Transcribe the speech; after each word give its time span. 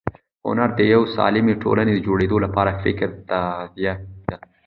هنر 0.47 0.69
د 0.75 0.79
یوې 0.93 1.07
سالمې 1.15 1.53
ټولنې 1.63 1.91
د 1.95 1.99
جوړېدو 2.07 2.37
لپاره 2.45 2.77
فکري 2.83 3.13
تغذیه 3.29 3.93
ده. 4.29 4.35